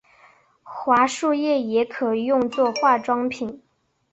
[0.63, 3.61] 桦树液也可用做化妆品。